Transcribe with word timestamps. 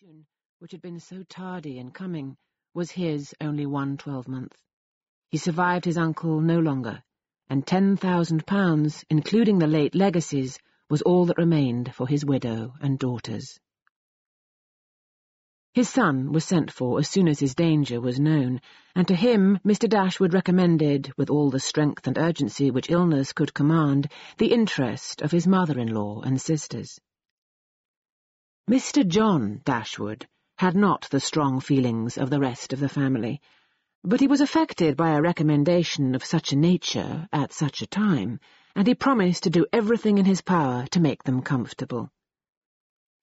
fortune, 0.00 0.26
which 0.60 0.70
had 0.70 0.80
been 0.80 1.00
so 1.00 1.24
tardy 1.24 1.78
in 1.78 1.90
coming, 1.90 2.36
was 2.72 2.92
his 2.92 3.34
only 3.40 3.66
one 3.66 3.96
twelvemonth. 3.96 4.54
He 5.30 5.38
survived 5.38 5.84
his 5.84 5.98
uncle 5.98 6.40
no 6.40 6.60
longer, 6.60 7.02
and 7.50 7.66
ten 7.66 7.96
thousand 7.96 8.46
pounds, 8.46 9.04
including 9.10 9.58
the 9.58 9.66
late 9.66 9.96
legacies, 9.96 10.56
was 10.88 11.02
all 11.02 11.24
that 11.26 11.38
remained 11.38 11.92
for 11.94 12.06
his 12.06 12.24
widow 12.24 12.74
and 12.80 12.96
daughters. 12.96 13.58
His 15.72 15.88
son 15.88 16.30
was 16.30 16.44
sent 16.44 16.70
for 16.70 17.00
as 17.00 17.08
soon 17.08 17.26
as 17.26 17.40
his 17.40 17.56
danger 17.56 18.00
was 18.00 18.20
known, 18.20 18.60
and 18.94 19.08
to 19.08 19.16
him 19.16 19.58
Mr. 19.64 19.88
Dashwood 19.88 20.32
recommended, 20.32 21.12
with 21.16 21.28
all 21.28 21.50
the 21.50 21.58
strength 21.58 22.06
and 22.06 22.16
urgency 22.16 22.70
which 22.70 22.90
illness 22.90 23.32
could 23.32 23.52
command, 23.52 24.12
the 24.36 24.52
interest 24.52 25.22
of 25.22 25.32
his 25.32 25.48
mother-in-law 25.48 26.20
and 26.20 26.40
sisters. 26.40 27.00
Mr. 28.68 29.06
John 29.08 29.62
Dashwood 29.64 30.28
had 30.58 30.76
not 30.76 31.08
the 31.10 31.20
strong 31.20 31.58
feelings 31.58 32.18
of 32.18 32.28
the 32.28 32.38
rest 32.38 32.74
of 32.74 32.80
the 32.80 32.88
family, 32.90 33.40
but 34.04 34.20
he 34.20 34.26
was 34.26 34.42
affected 34.42 34.94
by 34.94 35.12
a 35.12 35.22
recommendation 35.22 36.14
of 36.14 36.22
such 36.22 36.52
a 36.52 36.56
nature 36.56 37.26
at 37.32 37.54
such 37.54 37.80
a 37.80 37.86
time, 37.86 38.38
and 38.76 38.86
he 38.86 38.94
promised 38.94 39.44
to 39.44 39.50
do 39.50 39.64
everything 39.72 40.18
in 40.18 40.26
his 40.26 40.42
power 40.42 40.84
to 40.90 41.00
make 41.00 41.22
them 41.22 41.40
comfortable. 41.40 42.10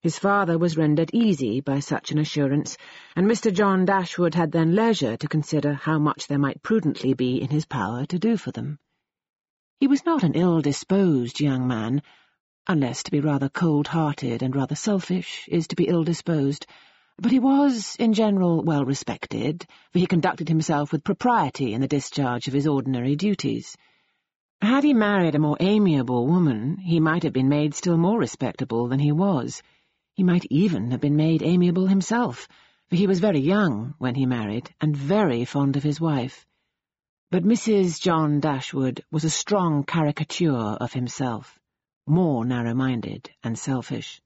His 0.01 0.17
father 0.17 0.57
was 0.57 0.77
rendered 0.77 1.11
easy 1.13 1.61
by 1.61 1.79
such 1.79 2.09
an 2.09 2.17
assurance, 2.17 2.75
and 3.15 3.27
Mr. 3.27 3.53
John 3.53 3.85
Dashwood 3.85 4.33
had 4.33 4.51
then 4.51 4.73
leisure 4.73 5.15
to 5.15 5.27
consider 5.27 5.75
how 5.75 5.99
much 5.99 6.25
there 6.25 6.39
might 6.39 6.63
prudently 6.63 7.13
be 7.13 7.39
in 7.39 7.49
his 7.49 7.67
power 7.67 8.07
to 8.07 8.17
do 8.17 8.35
for 8.35 8.49
them. 8.49 8.79
He 9.79 9.85
was 9.85 10.07
not 10.07 10.23
an 10.23 10.33
ill-disposed 10.33 11.39
young 11.39 11.67
man, 11.67 12.01
unless 12.67 13.03
to 13.03 13.11
be 13.11 13.19
rather 13.19 13.47
cold-hearted 13.47 14.41
and 14.41 14.55
rather 14.55 14.75
selfish 14.75 15.47
is 15.51 15.67
to 15.67 15.75
be 15.75 15.87
ill-disposed. 15.87 16.65
But 17.17 17.31
he 17.31 17.39
was, 17.39 17.95
in 17.97 18.13
general, 18.13 18.63
well 18.63 18.83
respected, 18.83 19.65
for 19.91 19.99
he 19.99 20.07
conducted 20.07 20.49
himself 20.49 20.91
with 20.91 21.03
propriety 21.03 21.73
in 21.73 21.81
the 21.81 21.87
discharge 21.87 22.47
of 22.47 22.53
his 22.53 22.65
ordinary 22.65 23.15
duties. 23.15 23.77
Had 24.61 24.83
he 24.83 24.93
married 24.93 25.35
a 25.35 25.39
more 25.39 25.57
amiable 25.59 26.25
woman, 26.25 26.77
he 26.77 26.99
might 26.99 27.23
have 27.23 27.33
been 27.33 27.49
made 27.49 27.75
still 27.75 27.97
more 27.97 28.17
respectable 28.17 28.87
than 28.87 28.99
he 28.99 29.11
was. 29.11 29.61
He 30.15 30.23
might 30.23 30.45
even 30.49 30.91
have 30.91 31.01
been 31.01 31.15
made 31.15 31.43
amiable 31.43 31.85
himself, 31.85 32.47
for 32.89 32.95
he 32.95 33.05
was 33.05 33.19
very 33.19 33.41
young 33.41 33.93
when 33.99 34.15
he 34.15 34.25
married, 34.25 34.73
and 34.81 34.97
very 34.97 35.45
fond 35.45 35.77
of 35.77 35.83
his 35.83 36.01
wife. 36.01 36.45
But 37.29 37.43
Mrs. 37.43 38.01
John 38.01 38.39
Dashwood 38.39 39.03
was 39.11 39.23
a 39.23 39.29
strong 39.29 39.83
caricature 39.83 40.51
of 40.51 40.93
himself 40.93 41.59
more 42.07 42.45
narrow-minded 42.45 43.29
and 43.43 43.57
selfish. 43.57 44.21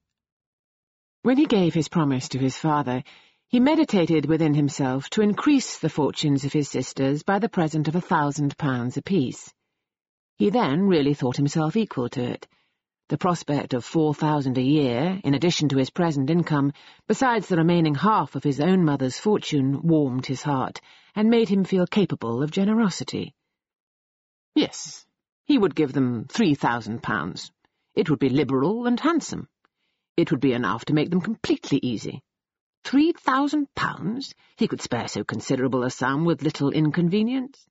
When 1.22 1.38
he 1.38 1.46
gave 1.46 1.74
his 1.74 1.88
promise 1.88 2.30
to 2.30 2.40
his 2.40 2.58
father, 2.58 3.04
he 3.48 3.60
meditated 3.60 4.26
within 4.26 4.54
himself 4.54 5.10
to 5.12 5.22
increase 5.22 5.80
the 5.80 5.90
fortunes 5.90 6.46
of 6.46 6.54
his 6.54 6.70
sisters 6.70 7.24
by 7.24 7.40
the 7.40 7.50
present 7.50 7.88
of 7.88 7.96
a 7.96 8.02
thousand 8.02 8.58
pounds 8.58 8.98
apiece. 8.98 9.54
He 10.38 10.50
then 10.50 10.88
really 10.88 11.14
thought 11.14 11.38
himself 11.38 11.76
equal 11.76 12.10
to 12.10 12.24
it. 12.24 12.48
The 13.10 13.18
prospect 13.18 13.74
of 13.74 13.84
four 13.84 14.14
thousand 14.14 14.58
a 14.58 14.62
year, 14.62 15.20
in 15.24 15.34
addition 15.34 15.68
to 15.70 15.78
his 15.78 15.90
present 15.90 16.30
income, 16.30 16.74
besides 17.08 17.48
the 17.48 17.58
remaining 17.58 17.96
half 17.96 18.36
of 18.36 18.44
his 18.44 18.60
own 18.60 18.86
mother's 18.86 19.18
fortune, 19.18 19.82
warmed 19.82 20.28
his 20.28 20.44
heart, 20.44 20.80
and 21.16 21.30
made 21.30 21.50
him 21.50 21.64
feel 21.64 21.88
capable 21.88 22.44
of 22.44 22.52
generosity. 22.52 23.34
Yes, 24.54 25.06
he 25.46 25.58
would 25.58 25.74
give 25.74 25.92
them 25.92 26.26
three 26.30 26.54
thousand 26.54 27.02
pounds. 27.02 27.52
It 28.00 28.09
would 28.09 28.19
be 28.19 28.30
liberal 28.30 28.88
and 28.88 28.97
handsome. 28.97 29.50
It 30.16 30.31
would 30.31 30.39
be 30.39 30.53
enough 30.53 30.86
to 30.86 30.94
make 30.94 31.09
them 31.09 31.19
completely 31.19 31.81
easy. 31.83 32.23
Three 32.86 33.11
thousand 33.11 33.75
pounds? 33.75 34.33
He 34.55 34.69
could 34.69 34.80
spare 34.80 35.09
so 35.09 35.25
considerable 35.25 35.83
a 35.83 35.89
sum 35.89 36.23
with 36.23 36.42
little 36.42 36.72
inconvenience. 36.72 37.67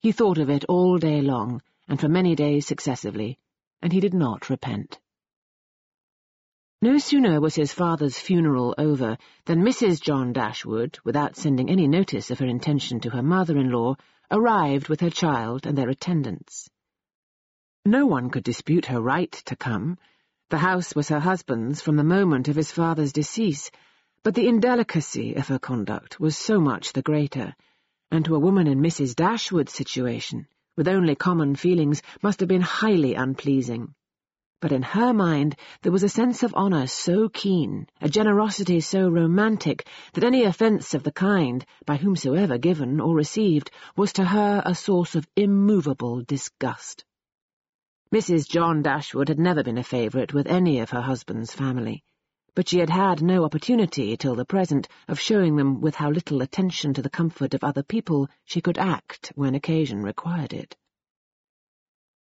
He 0.00 0.12
thought 0.12 0.38
of 0.38 0.48
it 0.48 0.64
all 0.64 0.96
day 0.96 1.20
long, 1.20 1.60
and 1.86 2.00
for 2.00 2.08
many 2.08 2.34
days 2.36 2.66
successively, 2.66 3.38
and 3.82 3.92
he 3.92 4.00
did 4.00 4.14
not 4.14 4.48
repent. 4.48 4.98
No 6.80 6.96
sooner 6.96 7.38
was 7.38 7.54
his 7.54 7.74
father's 7.74 8.18
funeral 8.18 8.74
over 8.78 9.18
than 9.44 9.62
Mrs. 9.62 10.00
John 10.00 10.32
Dashwood, 10.32 11.00
without 11.04 11.36
sending 11.36 11.68
any 11.68 11.86
notice 11.86 12.30
of 12.30 12.38
her 12.38 12.46
intention 12.46 12.98
to 13.00 13.10
her 13.10 13.22
mother-in-law, 13.22 13.96
arrived 14.30 14.88
with 14.88 15.02
her 15.02 15.10
child 15.10 15.66
and 15.66 15.76
their 15.76 15.90
attendants. 15.90 16.70
No 17.90 18.04
one 18.04 18.28
could 18.28 18.44
dispute 18.44 18.84
her 18.84 19.00
right 19.00 19.32
to 19.46 19.56
come. 19.56 19.96
The 20.50 20.58
house 20.58 20.94
was 20.94 21.08
her 21.08 21.20
husband's 21.20 21.80
from 21.80 21.96
the 21.96 22.04
moment 22.04 22.46
of 22.46 22.54
his 22.54 22.70
father's 22.70 23.14
decease, 23.14 23.70
but 24.22 24.34
the 24.34 24.46
indelicacy 24.46 25.32
of 25.36 25.48
her 25.48 25.58
conduct 25.58 26.20
was 26.20 26.36
so 26.36 26.60
much 26.60 26.92
the 26.92 27.00
greater, 27.00 27.56
and 28.10 28.26
to 28.26 28.34
a 28.34 28.38
woman 28.38 28.66
in 28.66 28.82
Mrs. 28.82 29.14
Dashwood's 29.14 29.72
situation, 29.72 30.46
with 30.76 30.86
only 30.86 31.14
common 31.14 31.56
feelings, 31.56 32.02
must 32.22 32.40
have 32.40 32.48
been 32.50 32.60
highly 32.60 33.14
unpleasing. 33.14 33.94
But 34.60 34.72
in 34.72 34.82
her 34.82 35.14
mind 35.14 35.56
there 35.80 35.90
was 35.90 36.02
a 36.02 36.10
sense 36.10 36.42
of 36.42 36.52
honour 36.52 36.88
so 36.88 37.30
keen, 37.30 37.86
a 38.02 38.10
generosity 38.10 38.80
so 38.80 39.08
romantic, 39.08 39.88
that 40.12 40.24
any 40.24 40.44
offence 40.44 40.92
of 40.92 41.04
the 41.04 41.12
kind, 41.12 41.64
by 41.86 41.96
whomsoever 41.96 42.58
given 42.58 43.00
or 43.00 43.14
received, 43.14 43.70
was 43.96 44.12
to 44.12 44.26
her 44.26 44.62
a 44.66 44.74
source 44.74 45.14
of 45.14 45.26
immovable 45.36 46.20
disgust. 46.20 47.06
Mrs. 48.10 48.48
John 48.48 48.80
Dashwood 48.80 49.28
had 49.28 49.38
never 49.38 49.62
been 49.62 49.76
a 49.76 49.84
favourite 49.84 50.32
with 50.32 50.46
any 50.46 50.78
of 50.80 50.88
her 50.90 51.02
husband's 51.02 51.52
family, 51.52 52.02
but 52.54 52.66
she 52.66 52.78
had 52.78 52.88
had 52.88 53.20
no 53.20 53.44
opportunity 53.44 54.16
till 54.16 54.34
the 54.34 54.46
present 54.46 54.88
of 55.08 55.20
showing 55.20 55.56
them 55.56 55.82
with 55.82 55.94
how 55.94 56.08
little 56.08 56.40
attention 56.40 56.94
to 56.94 57.02
the 57.02 57.10
comfort 57.10 57.52
of 57.52 57.62
other 57.62 57.82
people 57.82 58.26
she 58.46 58.62
could 58.62 58.78
act 58.78 59.30
when 59.34 59.54
occasion 59.54 60.02
required 60.02 60.54
it. 60.54 60.74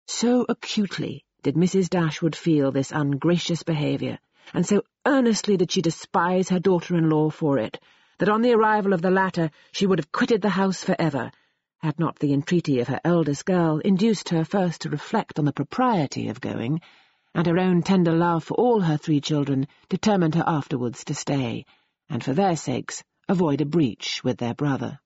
So 0.08 0.48
acutely 0.50 1.24
did 1.44 1.54
Mrs. 1.54 1.90
Dashwood 1.90 2.36
feel 2.36 2.72
this 2.72 2.92
ungracious 2.92 3.62
behaviour, 3.62 4.18
and 4.56 4.66
so 4.66 4.82
earnestly 5.06 5.58
did 5.58 5.72
she 5.72 5.84
despise 5.84 6.50
her 6.50 6.60
daughter-in-law 6.60 7.30
for 7.30 7.60
it, 7.60 7.80
that 8.18 8.30
on 8.30 8.42
the 8.42 8.54
arrival 8.54 8.94
of 8.94 9.04
the 9.04 9.12
latter 9.12 9.52
she 9.74 9.86
would 9.86 10.00
have 10.00 10.12
quitted 10.12 10.42
the 10.42 10.50
house 10.50 10.84
for 10.84 10.96
ever, 10.98 11.32
had 11.80 12.00
not 12.00 12.18
the 12.20 12.34
entreaty 12.34 12.80
of 12.80 12.88
her 12.88 13.00
eldest 13.04 13.46
girl 13.46 13.80
induced 13.80 14.30
her 14.30 14.44
first 14.44 14.82
to 14.82 14.90
reflect 14.90 15.38
on 15.38 15.46
the 15.46 15.54
propriety 15.54 16.28
of 16.28 16.42
going, 16.42 16.82
and 17.36 17.46
her 17.46 17.60
own 17.60 17.84
tender 17.84 18.12
love 18.12 18.44
for 18.44 18.56
all 18.56 18.82
her 18.82 18.98
three 18.98 19.22
children 19.22 19.68
determined 19.90 20.34
her 20.34 20.44
afterwards 20.48 21.04
to 21.04 21.14
stay, 21.14 21.66
and 22.10 22.24
for 22.24 22.34
their 22.34 22.56
sakes 22.56 23.04
avoid 23.30 23.62
a 23.62 23.66
breach 23.66 24.24
with 24.24 24.38
their 24.38 24.56
brother. 24.56 25.00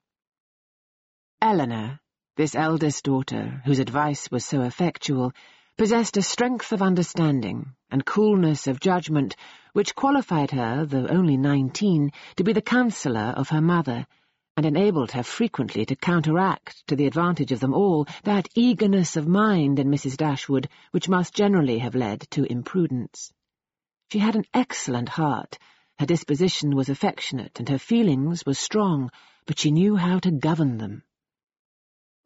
Elinor, 1.41 1.99
this 2.37 2.55
eldest 2.55 3.03
daughter, 3.03 3.61
whose 3.65 3.79
advice 3.79 4.31
was 4.31 4.45
so 4.45 4.61
effectual, 4.61 5.33
possessed 5.77 6.15
a 6.15 6.21
strength 6.21 6.71
of 6.71 6.81
understanding 6.81 7.75
and 7.89 8.05
coolness 8.05 8.67
of 8.67 8.79
judgment 8.79 9.35
which 9.73 9.95
qualified 9.95 10.51
her, 10.51 10.85
though 10.85 11.07
only 11.07 11.35
nineteen, 11.35 12.11
to 12.35 12.43
be 12.43 12.53
the 12.53 12.61
counsellor 12.61 13.33
of 13.35 13.49
her 13.49 13.61
mother, 13.61 14.05
and 14.61 14.77
enabled 14.77 15.09
her 15.09 15.23
frequently 15.23 15.83
to 15.87 15.95
counteract, 15.95 16.85
to 16.85 16.95
the 16.95 17.07
advantage 17.07 17.51
of 17.51 17.59
them 17.59 17.73
all, 17.73 18.05
that 18.21 18.47
eagerness 18.53 19.17
of 19.17 19.27
mind 19.27 19.79
in 19.79 19.89
Mrs. 19.89 20.15
Dashwood 20.15 20.69
which 20.91 21.09
must 21.09 21.33
generally 21.33 21.79
have 21.79 21.95
led 21.95 22.21
to 22.29 22.43
imprudence. 22.43 23.31
She 24.11 24.19
had 24.19 24.35
an 24.35 24.45
excellent 24.53 25.09
heart, 25.09 25.57
her 25.97 26.05
disposition 26.05 26.75
was 26.75 26.89
affectionate, 26.89 27.57
and 27.57 27.67
her 27.69 27.79
feelings 27.79 28.45
were 28.45 28.53
strong, 28.53 29.09
but 29.47 29.57
she 29.57 29.71
knew 29.71 29.95
how 29.95 30.19
to 30.19 30.29
govern 30.29 30.77
them. 30.77 31.01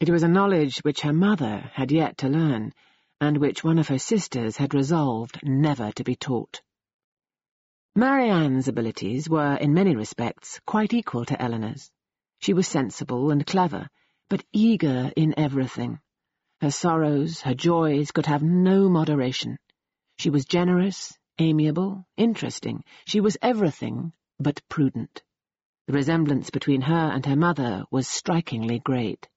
It 0.02 0.10
was 0.10 0.24
a 0.24 0.28
knowledge 0.28 0.80
which 0.80 1.00
her 1.02 1.14
mother 1.14 1.72
had 1.72 1.90
yet 1.90 2.18
to 2.18 2.28
learn, 2.28 2.74
and 3.22 3.38
which 3.38 3.64
one 3.64 3.80
of 3.80 3.88
her 3.88 4.00
sisters 4.00 4.58
had 4.58 4.74
resolved 4.74 5.40
never 5.42 5.94
to 5.94 6.04
be 6.04 6.18
taught. 6.18 6.62
Marianne's 7.96 8.68
abilities 8.68 9.30
were, 9.30 9.56
in 9.56 9.74
many 9.74 9.96
respects, 9.96 10.60
quite 10.66 10.94
equal 10.94 11.24
to 11.24 11.42
Elinor's. 11.42 11.90
She 12.40 12.54
was 12.54 12.68
sensible 12.68 13.32
and 13.32 13.46
clever, 13.46 13.90
but 14.30 14.46
eager 14.52 15.12
in 15.16 15.34
everything. 15.38 16.00
Her 16.62 16.72
sorrows, 16.72 17.42
her 17.42 17.54
joys 17.54 18.12
could 18.12 18.26
have 18.26 18.44
no 18.44 18.90
moderation. 18.90 19.58
She 20.18 20.30
was 20.30 20.46
generous, 20.46 21.18
amiable, 21.40 22.06
interesting. 22.18 22.84
She 23.06 23.20
was 23.20 23.38
everything 23.42 24.14
but 24.40 24.62
prudent. 24.70 25.24
The 25.88 25.94
resemblance 25.94 26.50
between 26.50 26.82
her 26.82 27.12
and 27.14 27.26
her 27.26 27.36
mother 27.36 27.86
was 27.92 28.08
strikingly 28.08 28.80
great. 28.80 29.28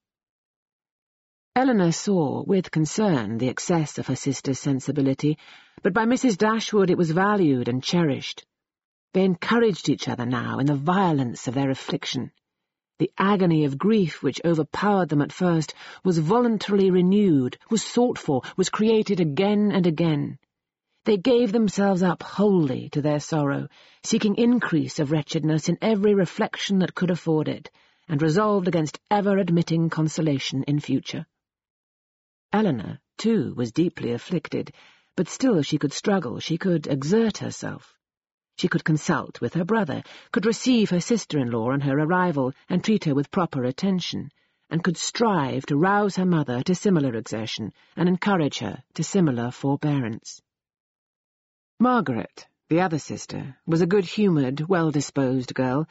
Elinor 1.54 1.92
saw, 1.92 2.44
with 2.44 2.70
concern, 2.70 3.38
the 3.38 3.48
excess 3.48 3.98
of 3.98 4.06
her 4.06 4.16
sister's 4.16 4.60
sensibility, 4.60 5.36
but 5.82 5.92
by 5.92 6.04
Mrs. 6.04 6.38
Dashwood 6.38 6.88
it 6.88 6.96
was 6.96 7.10
valued 7.10 7.68
and 7.68 7.82
cherished. 7.82 8.46
They 9.12 9.24
encouraged 9.24 9.88
each 9.88 10.08
other 10.08 10.24
now 10.24 10.58
in 10.58 10.66
the 10.66 10.74
violence 10.76 11.48
of 11.48 11.54
their 11.54 11.70
affliction. 11.70 12.30
The 12.98 13.12
agony 13.16 13.64
of 13.64 13.78
grief 13.78 14.24
which 14.24 14.40
overpowered 14.44 15.08
them 15.08 15.22
at 15.22 15.32
first 15.32 15.72
was 16.04 16.18
voluntarily 16.18 16.90
renewed, 16.90 17.56
was 17.70 17.82
sought 17.82 18.18
for, 18.18 18.42
was 18.56 18.70
created 18.70 19.20
again 19.20 19.70
and 19.70 19.86
again. 19.86 20.38
They 21.04 21.16
gave 21.16 21.52
themselves 21.52 22.02
up 22.02 22.22
wholly 22.22 22.88
to 22.90 23.00
their 23.00 23.20
sorrow, 23.20 23.68
seeking 24.02 24.34
increase 24.34 24.98
of 24.98 25.12
wretchedness 25.12 25.68
in 25.68 25.78
every 25.80 26.14
reflection 26.14 26.80
that 26.80 26.94
could 26.94 27.10
afford 27.10 27.46
it, 27.46 27.70
and 28.08 28.20
resolved 28.20 28.66
against 28.66 28.98
ever 29.10 29.38
admitting 29.38 29.90
consolation 29.90 30.64
in 30.64 30.80
future. 30.80 31.24
Elinor, 32.52 32.98
too, 33.16 33.54
was 33.56 33.70
deeply 33.72 34.12
afflicted, 34.12 34.72
but 35.16 35.28
still 35.28 35.62
she 35.62 35.78
could 35.78 35.92
struggle, 35.92 36.40
she 36.40 36.58
could 36.58 36.86
exert 36.86 37.38
herself. 37.38 37.97
She 38.58 38.66
could 38.66 38.82
consult 38.82 39.40
with 39.40 39.54
her 39.54 39.64
brother, 39.64 40.02
could 40.32 40.44
receive 40.44 40.90
her 40.90 41.00
sister-in-law 41.00 41.70
on 41.70 41.80
her 41.82 41.96
arrival 41.96 42.52
and 42.68 42.82
treat 42.82 43.04
her 43.04 43.14
with 43.14 43.30
proper 43.30 43.62
attention, 43.62 44.32
and 44.68 44.82
could 44.82 44.96
strive 44.96 45.64
to 45.66 45.76
rouse 45.76 46.16
her 46.16 46.26
mother 46.26 46.62
to 46.64 46.74
similar 46.74 47.14
exertion 47.14 47.72
and 47.96 48.08
encourage 48.08 48.58
her 48.58 48.82
to 48.94 49.04
similar 49.04 49.52
forbearance. 49.52 50.42
Margaret, 51.78 52.48
the 52.68 52.80
other 52.80 52.98
sister, 52.98 53.56
was 53.64 53.80
a 53.80 53.86
good-humoured, 53.86 54.68
well-disposed 54.68 55.54
girl, 55.54 55.86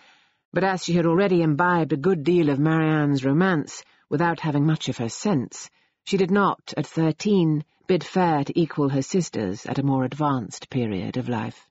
but 0.51 0.65
as 0.65 0.83
she 0.83 0.93
had 0.93 1.05
already 1.05 1.41
imbibed 1.41 1.93
a 1.93 1.97
good 1.97 2.25
deal 2.25 2.49
of 2.49 2.59
Marianne's 2.59 3.23
romance 3.23 3.81
without 4.09 4.41
having 4.41 4.65
much 4.65 4.89
of 4.89 4.97
her 4.97 5.09
sense, 5.09 5.69
she 6.03 6.17
did 6.17 6.31
not, 6.31 6.73
at 6.75 6.85
thirteen, 6.85 7.63
bid 7.87 8.03
fair 8.03 8.43
to 8.43 8.59
equal 8.59 8.89
her 8.89 9.01
sisters 9.01 9.65
at 9.65 9.79
a 9.79 9.83
more 9.83 10.03
advanced 10.03 10.69
period 10.69 11.15
of 11.15 11.29
life. 11.29 11.66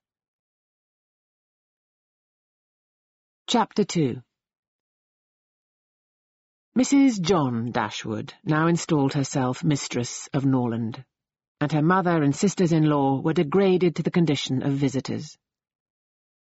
Chapter 3.48 3.84
2 3.84 4.22
Mrs. 6.76 7.20
John 7.20 7.70
Dashwood 7.70 8.34
now 8.44 8.66
installed 8.66 9.12
herself 9.12 9.62
mistress 9.62 10.28
of 10.32 10.44
Norland 10.44 11.04
and 11.60 11.72
her 11.72 11.82
mother 11.82 12.22
and 12.22 12.36
sisters-in-law 12.36 13.20
were 13.20 13.32
degraded 13.32 13.96
to 13.96 14.02
the 14.02 14.10
condition 14.10 14.62
of 14.62 14.72
visitors. 14.72 15.38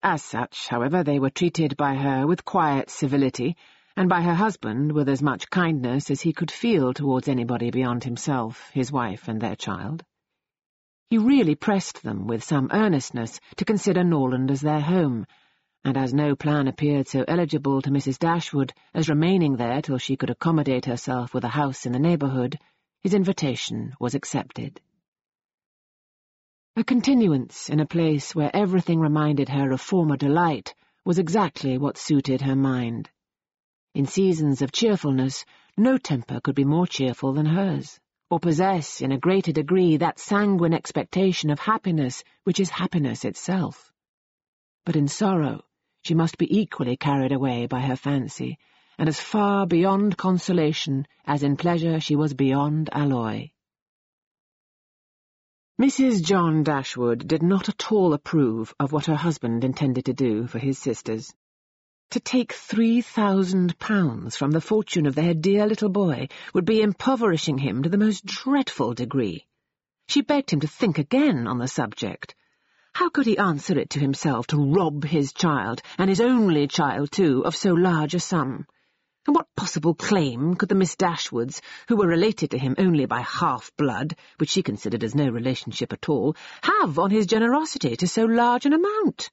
As 0.02 0.24
such, 0.24 0.68
however, 0.68 1.04
they 1.04 1.20
were 1.20 1.30
treated 1.30 1.78
by 1.78 1.96
her 1.96 2.26
with 2.26 2.44
quiet 2.44 2.90
civility, 2.90 3.56
and 3.96 4.10
by 4.10 4.22
her 4.24 4.34
husband 4.34 4.92
with 4.92 5.08
as 5.08 5.22
much 5.22 5.50
kindness 5.52 6.10
as 6.10 6.22
he 6.22 6.34
could 6.34 6.50
feel 6.50 6.94
towards 6.94 7.28
anybody 7.28 7.70
beyond 7.70 8.04
himself, 8.04 8.72
his 8.72 8.92
wife, 8.92 9.28
and 9.28 9.40
their 9.40 9.56
child. 9.56 10.04
He 11.10 11.20
really 11.20 11.56
pressed 11.56 12.02
them 12.02 12.26
with 12.26 12.44
some 12.44 12.70
earnestness 12.72 13.40
to 13.58 13.66
consider 13.66 14.04
Norland 14.04 14.50
as 14.50 14.62
their 14.62 14.82
home, 14.82 15.28
and 15.86 15.98
as 15.98 16.16
no 16.16 16.36
plan 16.36 16.68
appeared 16.68 17.08
so 17.08 17.24
eligible 17.28 17.80
to 17.80 17.92
Mrs. 17.92 18.18
Dashwood 18.18 18.74
as 18.96 19.08
remaining 19.08 19.56
there 19.56 19.84
till 19.84 20.00
she 20.00 20.18
could 20.18 20.32
accommodate 20.32 20.86
herself 20.86 21.32
with 21.32 21.44
a 21.44 21.50
house 21.50 21.86
in 21.86 21.92
the 21.92 22.00
neighbourhood, 22.00 22.58
his 23.04 23.14
invitation 23.14 23.94
was 24.00 24.16
accepted. 24.16 24.82
A 26.76 26.84
continuance 26.84 27.70
in 27.70 27.80
a 27.80 27.86
place 27.86 28.34
where 28.34 28.50
everything 28.54 29.00
reminded 29.00 29.48
her 29.50 29.72
of 29.72 29.80
former 29.80 30.18
delight 30.18 30.74
was 31.06 31.20
exactly 31.20 31.78
what 31.78 32.00
suited 32.00 32.42
her 32.42 32.56
mind. 32.56 33.12
In 33.94 34.08
seasons 34.08 34.64
of 34.64 34.72
cheerfulness, 34.72 35.46
no 35.78 36.00
temper 36.00 36.42
could 36.42 36.56
be 36.56 36.66
more 36.66 36.88
cheerful 36.88 37.34
than 37.34 37.46
hers, 37.46 38.00
or 38.32 38.40
possess 38.40 39.02
in 39.02 39.12
a 39.12 39.20
greater 39.20 39.52
degree 39.52 39.98
that 39.98 40.18
sanguine 40.18 40.74
expectation 40.74 41.52
of 41.52 41.60
happiness 41.60 42.24
which 42.44 42.60
is 42.60 42.72
happiness 42.72 43.24
itself. 43.24 43.92
But 44.84 44.96
in 44.96 45.08
sorrow, 45.08 45.62
she 46.06 46.14
must 46.14 46.38
be 46.38 46.60
equally 46.60 46.96
carried 46.96 47.32
away 47.32 47.66
by 47.66 47.82
her 47.82 47.96
fancy, 47.96 48.60
and 49.00 49.10
as 49.10 49.20
far 49.20 49.66
beyond 49.66 50.16
consolation 50.16 51.08
as 51.26 51.42
in 51.42 51.58
pleasure 51.58 52.00
she 52.00 52.16
was 52.16 52.36
beyond 52.36 52.88
alloy. 52.92 53.50
Mrs. 55.82 56.24
John 56.24 56.62
Dashwood 56.64 57.28
did 57.28 57.42
not 57.42 57.70
at 57.70 57.92
all 57.92 58.14
approve 58.14 58.72
of 58.80 58.92
what 58.92 59.08
her 59.08 59.16
husband 59.16 59.64
intended 59.64 60.06
to 60.06 60.14
do 60.14 60.46
for 60.46 60.60
his 60.60 60.78
sisters. 60.78 61.34
To 62.12 62.20
take 62.20 62.54
three 62.54 63.02
thousand 63.02 63.80
pounds 63.80 64.38
from 64.38 64.52
the 64.52 64.62
fortune 64.62 65.08
of 65.08 65.16
their 65.16 65.34
dear 65.34 65.66
little 65.66 65.90
boy 65.90 66.28
would 66.54 66.66
be 66.66 66.84
impoverishing 66.84 67.58
him 67.58 67.82
to 67.82 67.90
the 67.90 67.98
most 67.98 68.24
dreadful 68.26 68.94
degree. 68.94 69.48
She 70.08 70.22
begged 70.22 70.52
him 70.52 70.60
to 70.60 70.68
think 70.68 71.00
again 71.00 71.48
on 71.48 71.58
the 71.58 71.68
subject. 71.68 72.36
How 72.96 73.10
could 73.10 73.26
he 73.26 73.38
answer 73.38 73.78
it 73.78 73.90
to 73.90 74.00
himself 74.00 74.48
to 74.48 74.74
rob 74.74 75.04
his 75.04 75.34
child, 75.34 75.82
and 75.98 76.10
his 76.10 76.22
only 76.22 76.66
child, 76.66 77.12
too, 77.12 77.44
of 77.44 77.54
so 77.54 77.74
large 77.74 78.16
a 78.16 78.22
sum? 78.22 78.66
And 79.28 79.36
what 79.36 79.54
possible 79.58 79.94
claim 79.94 80.56
could 80.56 80.70
the 80.70 80.76
Miss 80.76 80.96
Dashwoods, 80.96 81.60
who 81.90 81.98
were 81.98 82.08
related 82.08 82.52
to 82.52 82.58
him 82.58 82.74
only 82.78 83.06
by 83.06 83.20
half-blood, 83.20 84.16
which 84.38 84.50
she 84.50 84.64
considered 84.64 85.04
as 85.04 85.14
no 85.14 85.28
relationship 85.28 85.92
at 85.92 86.08
all, 86.08 86.38
have 86.64 86.98
on 86.98 87.12
his 87.12 87.26
generosity 87.26 87.98
to 87.98 88.08
so 88.08 88.24
large 88.24 88.66
an 88.66 88.72
amount? 88.72 89.30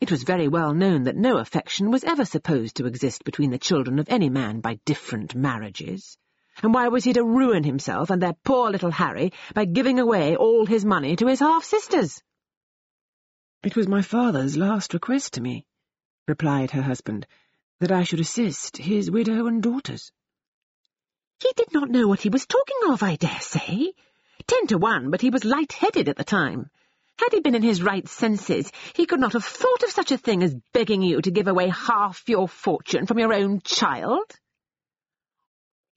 It 0.00 0.10
was 0.10 0.24
very 0.24 0.48
well 0.48 0.74
known 0.74 1.04
that 1.04 1.16
no 1.16 1.38
affection 1.38 1.92
was 1.92 2.02
ever 2.02 2.24
supposed 2.24 2.74
to 2.78 2.86
exist 2.86 3.22
between 3.22 3.50
the 3.50 3.58
children 3.58 4.00
of 4.00 4.08
any 4.08 4.30
man 4.30 4.58
by 4.58 4.80
different 4.84 5.36
marriages. 5.36 6.18
And 6.60 6.74
why 6.74 6.88
was 6.88 7.04
he 7.04 7.12
to 7.12 7.22
ruin 7.22 7.62
himself 7.62 8.10
and 8.10 8.20
their 8.20 8.34
poor 8.44 8.68
little 8.68 8.90
Harry 8.90 9.32
by 9.54 9.64
giving 9.66 10.00
away 10.00 10.34
all 10.34 10.66
his 10.66 10.84
money 10.84 11.14
to 11.14 11.28
his 11.28 11.38
half-sisters? 11.38 12.20
It 13.62 13.76
was 13.76 13.86
my 13.86 14.00
father's 14.00 14.56
last 14.56 14.94
request 14.94 15.34
to 15.34 15.42
me, 15.42 15.66
replied 16.26 16.70
her 16.70 16.80
husband, 16.80 17.26
that 17.78 17.92
I 17.92 18.04
should 18.04 18.20
assist 18.20 18.78
his 18.78 19.10
widow 19.10 19.46
and 19.46 19.62
daughters. 19.62 20.12
He 21.42 21.52
did 21.56 21.70
not 21.74 21.90
know 21.90 22.08
what 22.08 22.22
he 22.22 22.30
was 22.30 22.46
talking 22.46 22.90
of, 22.90 23.02
I 23.02 23.16
dare 23.16 23.40
say. 23.40 23.92
Ten 24.46 24.66
to 24.68 24.78
one, 24.78 25.10
but 25.10 25.20
he 25.20 25.28
was 25.28 25.44
light-headed 25.44 26.08
at 26.08 26.16
the 26.16 26.24
time. 26.24 26.70
Had 27.18 27.32
he 27.32 27.40
been 27.40 27.54
in 27.54 27.62
his 27.62 27.82
right 27.82 28.08
senses, 28.08 28.72
he 28.94 29.04
could 29.04 29.20
not 29.20 29.34
have 29.34 29.44
thought 29.44 29.82
of 29.82 29.90
such 29.90 30.10
a 30.10 30.16
thing 30.16 30.42
as 30.42 30.56
begging 30.72 31.02
you 31.02 31.20
to 31.20 31.30
give 31.30 31.46
away 31.46 31.68
half 31.68 32.26
your 32.30 32.48
fortune 32.48 33.04
from 33.04 33.18
your 33.18 33.34
own 33.34 33.60
child. 33.60 34.38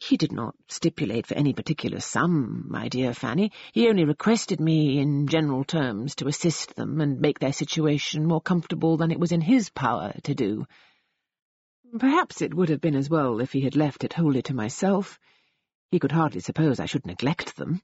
He 0.05 0.17
did 0.17 0.33
not 0.33 0.53
stipulate 0.67 1.25
for 1.25 1.35
any 1.35 1.53
particular 1.53 2.01
sum, 2.01 2.65
my 2.67 2.89
dear 2.89 3.13
Fanny. 3.13 3.53
He 3.71 3.87
only 3.87 4.03
requested 4.03 4.59
me, 4.59 4.99
in 4.99 5.27
general 5.27 5.63
terms, 5.63 6.13
to 6.15 6.27
assist 6.27 6.75
them 6.75 6.99
and 6.99 7.21
make 7.21 7.39
their 7.39 7.53
situation 7.53 8.25
more 8.25 8.41
comfortable 8.41 8.97
than 8.97 9.11
it 9.11 9.19
was 9.19 9.31
in 9.31 9.39
his 9.39 9.69
power 9.69 10.13
to 10.23 10.35
do. 10.35 10.65
Perhaps 11.97 12.41
it 12.41 12.53
would 12.53 12.67
have 12.67 12.81
been 12.81 12.97
as 12.97 13.09
well 13.09 13.39
if 13.39 13.53
he 13.53 13.61
had 13.61 13.77
left 13.77 14.03
it 14.03 14.11
wholly 14.11 14.41
to 14.41 14.53
myself. 14.53 15.17
He 15.89 15.99
could 15.99 16.11
hardly 16.11 16.41
suppose 16.41 16.81
I 16.81 16.85
should 16.85 17.05
neglect 17.05 17.55
them. 17.55 17.81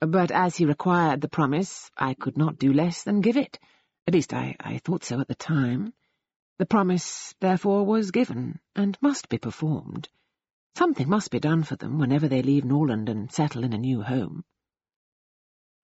But 0.00 0.30
as 0.30 0.56
he 0.56 0.64
required 0.64 1.20
the 1.20 1.28
promise, 1.28 1.90
I 1.94 2.14
could 2.14 2.38
not 2.38 2.58
do 2.58 2.72
less 2.72 3.02
than 3.02 3.20
give 3.20 3.36
it. 3.36 3.58
At 4.06 4.14
least 4.14 4.32
I, 4.32 4.56
I 4.58 4.78
thought 4.78 5.04
so 5.04 5.20
at 5.20 5.28
the 5.28 5.34
time. 5.34 5.92
The 6.56 6.64
promise, 6.64 7.34
therefore, 7.38 7.84
was 7.84 8.12
given, 8.12 8.60
and 8.74 8.96
must 9.02 9.28
be 9.28 9.36
performed. 9.36 10.08
Something 10.76 11.08
must 11.08 11.30
be 11.30 11.40
done 11.40 11.62
for 11.62 11.76
them 11.76 11.98
whenever 11.98 12.28
they 12.28 12.42
leave 12.42 12.64
Norland 12.64 13.08
and 13.08 13.30
settle 13.30 13.64
in 13.64 13.72
a 13.72 13.78
new 13.78 14.02
home. 14.02 14.44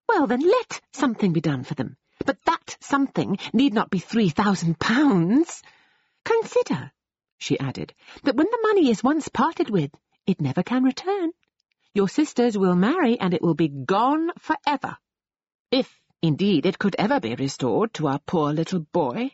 Well, 0.08 0.26
then 0.26 0.40
let 0.40 0.80
something 0.92 1.32
be 1.32 1.40
done 1.40 1.64
for 1.64 1.74
them. 1.74 1.96
But 2.24 2.42
that 2.44 2.76
something 2.80 3.38
need 3.52 3.74
not 3.74 3.90
be 3.90 3.98
three 3.98 4.30
thousand 4.30 4.78
pounds. 4.78 5.62
Consider 6.24 6.92
she 7.38 7.58
added, 7.58 7.94
that 8.22 8.34
when 8.34 8.46
the 8.50 8.58
money 8.62 8.90
is 8.90 9.04
once 9.04 9.28
parted 9.28 9.68
with, 9.68 9.94
it 10.26 10.40
never 10.40 10.62
can 10.62 10.82
return. 10.82 11.32
Your 11.92 12.08
sisters 12.08 12.56
will 12.56 12.74
marry, 12.74 13.20
and 13.20 13.34
it 13.34 13.42
will 13.42 13.54
be 13.54 13.68
gone 13.68 14.30
for 14.38 14.56
ever. 14.66 14.96
If, 15.70 16.00
indeed, 16.22 16.66
it 16.66 16.78
could 16.78 16.96
ever 16.98 17.20
be 17.20 17.34
restored 17.34 17.92
to 17.94 18.06
our 18.08 18.20
poor 18.20 18.52
little 18.52 18.80
boy. 18.80 19.32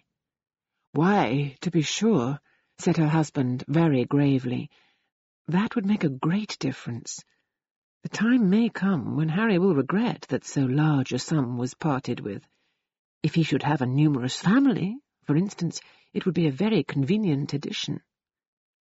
Why, 0.93 1.57
to 1.61 1.71
be 1.71 1.83
sure, 1.83 2.41
said 2.79 2.97
her 2.97 3.09
husband 3.09 3.65
very 3.69 4.05
gravely, 4.05 4.71
that 5.49 5.75
would 5.75 5.87
make 5.87 6.05
a 6.05 6.09
great 6.09 6.57
difference. 6.59 7.25
The 8.03 8.09
time 8.09 8.51
may 8.51 8.69
come 8.69 9.17
when 9.17 9.29
Harry 9.29 9.59
will 9.59 9.75
regret 9.75 10.27
that 10.29 10.45
so 10.45 10.63
large 10.63 11.13
a 11.13 11.19
sum 11.19 11.57
was 11.57 11.75
parted 11.75 12.21
with. 12.21 12.47
If 13.23 13.35
he 13.35 13.43
should 13.43 13.63
have 13.63 13.81
a 13.81 13.87
numerous 13.87 14.37
family, 14.37 14.97
for 15.25 15.37
instance, 15.37 15.81
it 16.13 16.27
would 16.27 16.35
be 16.35 16.49
a 16.49 16.53
very 16.53 16.83
convenient 16.83 17.53
addition. 17.53 18.01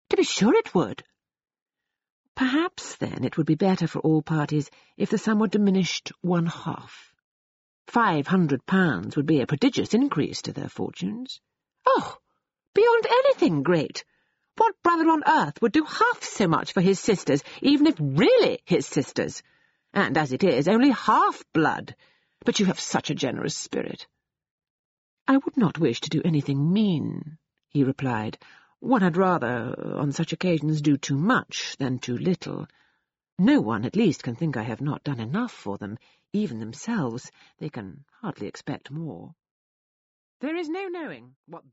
To 0.09 0.17
be 0.17 0.23
sure 0.23 0.53
it 0.55 0.73
would. 0.73 1.03
Perhaps, 2.35 2.95
then, 2.95 3.23
it 3.23 3.37
would 3.37 3.45
be 3.45 3.55
better 3.55 3.85
for 3.85 3.99
all 3.99 4.23
parties 4.23 4.71
if 4.97 5.11
the 5.11 5.19
sum 5.19 5.39
were 5.39 5.47
diminished 5.47 6.11
one 6.21 6.47
half. 6.47 7.13
Five 7.87 8.27
hundred 8.27 8.65
pounds 8.65 9.15
would 9.15 9.27
be 9.27 9.41
a 9.41 9.47
prodigious 9.47 9.93
increase 9.93 10.41
to 10.43 10.53
their 10.53 10.69
fortunes. 10.69 11.39
Oh, 11.85 12.17
beyond 12.73 13.05
anything 13.05 13.61
great! 13.61 14.03
What 14.55 14.81
brother 14.83 15.09
on 15.09 15.23
earth 15.25 15.61
would 15.61 15.71
do 15.71 15.83
half 15.83 16.23
so 16.23 16.47
much 16.47 16.73
for 16.73 16.81
his 16.81 16.99
sisters, 16.99 17.43
even 17.61 17.87
if 17.87 17.95
really 17.99 18.59
his 18.65 18.85
sisters? 18.85 19.41
And 19.93 20.17
as 20.17 20.31
it 20.31 20.43
is, 20.43 20.67
only 20.67 20.91
half-blood. 20.91 21.95
But 22.45 22.59
you 22.59 22.67
have 22.67 22.79
such 22.79 23.09
a 23.09 23.15
generous 23.15 23.55
spirit. 23.55 24.07
I 25.27 25.37
would 25.37 25.57
not 25.57 25.79
wish 25.79 26.01
to 26.01 26.09
do 26.09 26.21
anything 26.23 26.71
mean, 26.71 27.37
he 27.69 27.83
replied. 27.83 28.37
One 28.79 29.01
had 29.01 29.17
rather, 29.17 29.73
on 29.97 30.11
such 30.11 30.33
occasions, 30.33 30.81
do 30.81 30.97
too 30.97 31.17
much 31.17 31.77
than 31.77 31.99
too 31.99 32.17
little. 32.17 32.67
No 33.39 33.61
one, 33.61 33.85
at 33.85 33.95
least, 33.95 34.23
can 34.23 34.35
think 34.35 34.57
I 34.57 34.63
have 34.63 34.81
not 34.81 35.03
done 35.03 35.19
enough 35.19 35.51
for 35.51 35.77
them, 35.77 35.97
even 36.33 36.59
themselves, 36.59 37.31
they 37.59 37.69
can 37.69 38.03
hardly 38.21 38.47
expect 38.47 38.91
more. 38.91 39.33
There 40.41 40.55
is 40.57 40.67
no 40.67 40.87
knowing 40.89 41.35
what 41.47 41.63
they 41.63 41.69